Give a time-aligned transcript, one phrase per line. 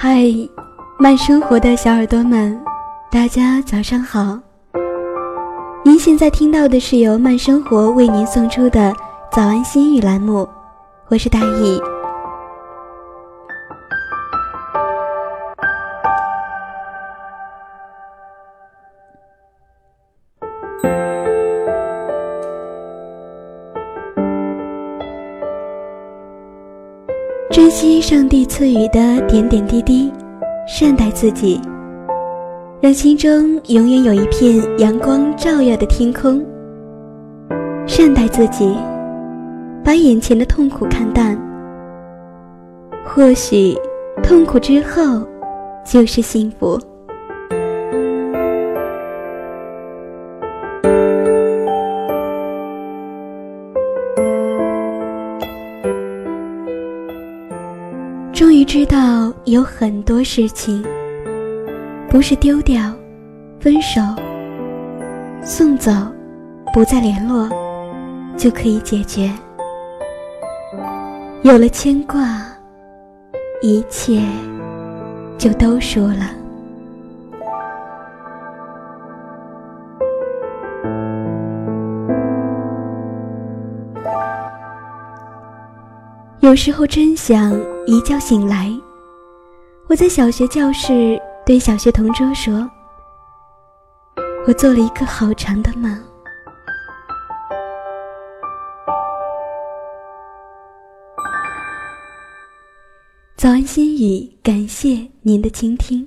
[0.00, 0.26] 嗨
[0.96, 2.56] 慢生活的小耳朵们，
[3.10, 4.38] 大家早上好。
[5.84, 8.94] 您现在听到的是由慢生活为您送出的
[9.32, 10.48] 早安心语栏目，
[11.08, 11.80] 我是大意。
[27.50, 30.12] 珍惜上帝赐予的点点滴滴，
[30.66, 31.58] 善待自己，
[32.78, 36.44] 让心中永远有一片阳光照耀的天空。
[37.86, 38.76] 善待自己，
[39.82, 41.38] 把眼前的痛苦看淡。
[43.02, 43.74] 或许，
[44.22, 45.26] 痛苦之后，
[45.86, 46.78] 就是幸福。
[58.38, 60.80] 终于知道，有很多事情
[62.08, 62.94] 不是丢掉、
[63.58, 64.00] 分手、
[65.42, 65.90] 送走、
[66.72, 67.50] 不再联络
[68.36, 69.28] 就可以解决。
[71.42, 72.40] 有了牵挂，
[73.60, 74.22] 一切
[75.36, 76.30] 就都输了。
[86.40, 87.52] 有时候真想
[87.86, 88.72] 一觉醒来，
[89.88, 92.70] 我在小学教室对小学同桌说
[94.46, 95.92] ：“我做了一个好长的梦。”
[103.36, 106.06] 早安心语，感谢您的倾听。